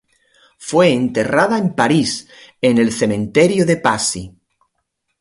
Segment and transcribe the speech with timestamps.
[0.57, 2.27] Fue enterrada en París,
[2.59, 4.35] en el Cementerio de Passy.